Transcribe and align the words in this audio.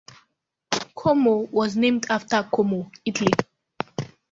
Como 0.95 1.43
was 1.51 1.75
named 1.75 2.07
after 2.09 2.41
Como, 2.51 2.89
Italy. 3.05 3.31